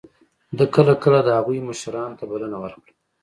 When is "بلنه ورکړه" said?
2.31-2.93